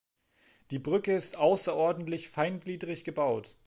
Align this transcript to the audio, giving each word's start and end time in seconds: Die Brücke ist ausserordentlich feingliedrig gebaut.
Die 0.71 0.79
Brücke 0.79 1.13
ist 1.15 1.37
ausserordentlich 1.37 2.29
feingliedrig 2.31 3.03
gebaut. 3.03 3.55